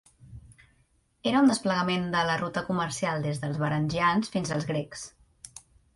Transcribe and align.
Era 1.31 1.43
un 1.43 1.51
desplegament 1.51 2.07
de 2.15 2.23
la 2.29 2.37
ruta 2.43 2.63
comercial 2.71 3.27
des 3.27 3.43
dels 3.45 3.61
Varangians 3.65 4.33
fins 4.37 4.55
als 4.57 4.67
Grecs. 4.71 5.05